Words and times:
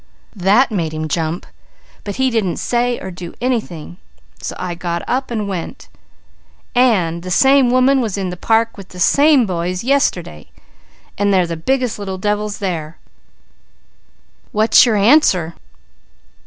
"That 0.35 0.71
made 0.71 0.95
him 0.95 1.07
jump, 1.07 1.45
but 2.03 2.15
he 2.15 2.31
didn't 2.31 2.55
say 2.57 2.99
or 2.99 3.11
do 3.11 3.35
anything, 3.39 3.97
so 4.41 4.55
I 4.57 4.73
got 4.73 5.03
up 5.07 5.29
and 5.29 5.47
went 5.47 5.89
and 6.73 7.21
the 7.21 7.29
same 7.29 7.69
woman 7.69 8.01
was 8.01 8.17
in 8.17 8.31
the 8.31 8.35
park 8.35 8.77
with 8.77 8.89
the 8.89 8.99
same 8.99 9.45
boys 9.45 9.83
yesterday, 9.83 10.47
and 11.19 11.31
they're 11.31 11.45
the 11.45 11.55
biggest 11.55 11.99
little 11.99 12.17
devils 12.17 12.57
there. 12.57 12.97
What's 14.51 14.83
the 14.85 14.93
answer?" 14.97 15.53